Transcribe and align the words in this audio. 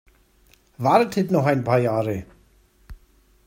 Wartet 0.79 1.29
noch 1.29 1.45
ein 1.45 1.63
paar 1.63 1.77
Jahre! 1.77 2.25